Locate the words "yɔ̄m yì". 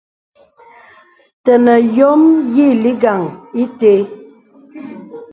1.95-2.65